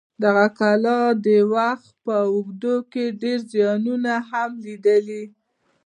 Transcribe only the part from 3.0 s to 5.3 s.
ډېر زیانونه هم لیدلي.